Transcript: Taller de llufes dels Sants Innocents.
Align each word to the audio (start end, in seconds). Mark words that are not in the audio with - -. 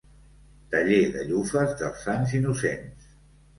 Taller 0.75 1.01
de 1.17 1.27
llufes 1.27 1.77
dels 1.83 2.03
Sants 2.07 2.35
Innocents. 2.43 3.15